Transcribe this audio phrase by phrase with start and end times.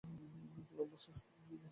[0.75, 1.67] লম্বা শ্বাস নাও।